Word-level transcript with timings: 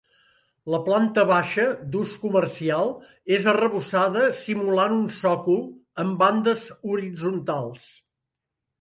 La 0.75 0.77
planta 0.85 1.25
baixa, 1.31 1.65
d'ús 1.95 2.13
comercial, 2.23 2.89
és 3.39 3.47
arrebossada 3.53 4.25
simulant 4.41 4.99
un 4.99 5.07
sòcol, 5.21 5.63
amb 6.07 6.21
bandes 6.27 6.69
horitzontals. 6.93 7.91